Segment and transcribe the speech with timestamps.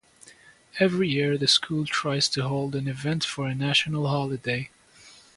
[0.79, 4.71] Every year, the school tries to hold an event for a national holiday.